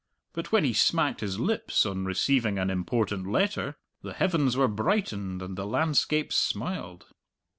But 0.33 0.51
when 0.51 0.63
he 0.63 0.73
smacked 0.73 1.19
his 1.21 1.39
lips 1.39 1.85
on 1.85 2.05
receiving 2.05 2.57
an 2.57 2.71
important 2.71 3.27
letter, 3.31 3.77
the 4.01 4.13
heavens 4.13 4.57
were 4.57 4.67
brightened 4.67 5.43
and 5.43 5.55
the 5.55 5.67
landscapes 5.67 6.35
smiled. 6.35 7.05